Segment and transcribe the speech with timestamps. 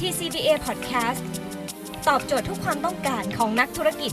[0.00, 1.22] TCBA Podcast
[2.08, 4.12] ตอบโจทย์ทุกความต้องการของนักธุรกิจ